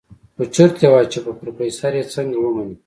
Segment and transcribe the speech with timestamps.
[0.35, 2.75] خو چورت يې وهه چې په پروفيسر يې څنګه ومني.